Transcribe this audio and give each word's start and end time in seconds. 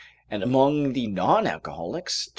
and 0.31 0.41
among 0.41 0.93
the 0.93 1.05
non 1.05 1.45
alcoholics, 1.45 2.25
23. 2.25 2.29